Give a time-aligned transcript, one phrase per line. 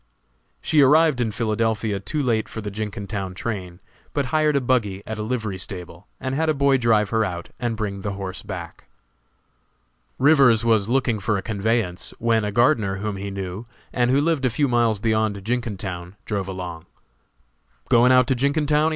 [0.63, 3.79] She arrived in Philadelphia too late for the Jenkintown train,
[4.15, 7.49] but hired a buggy at a livery stable, and had a boy drive her out
[7.59, 8.85] and bring the horse back.
[10.17, 14.19] Rivers was looking around for a conveyance, when a gardener whom he knew, and who
[14.19, 16.87] lived a few miles beyond Jenkintown, drove along.
[17.89, 18.89] "Going out to Jenkintown?"